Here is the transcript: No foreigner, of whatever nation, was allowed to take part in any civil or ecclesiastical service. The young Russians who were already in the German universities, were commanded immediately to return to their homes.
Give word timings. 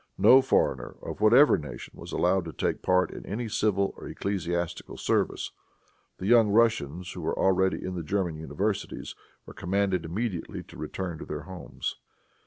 No 0.17 0.41
foreigner, 0.41 0.95
of 1.03 1.21
whatever 1.21 1.59
nation, 1.59 1.93
was 1.95 2.11
allowed 2.11 2.45
to 2.45 2.51
take 2.53 2.81
part 2.81 3.11
in 3.11 3.23
any 3.23 3.47
civil 3.47 3.93
or 3.95 4.07
ecclesiastical 4.07 4.97
service. 4.97 5.51
The 6.17 6.25
young 6.25 6.47
Russians 6.49 7.11
who 7.11 7.21
were 7.21 7.37
already 7.37 7.83
in 7.85 7.93
the 7.93 8.01
German 8.01 8.33
universities, 8.35 9.13
were 9.45 9.53
commanded 9.53 10.03
immediately 10.03 10.63
to 10.63 10.75
return 10.77 11.19
to 11.19 11.25
their 11.25 11.43
homes. 11.43 11.97